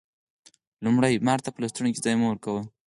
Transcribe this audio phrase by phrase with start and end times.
[0.83, 2.61] لومړی: مار ته په لستوڼي کی ځای مه ورکوه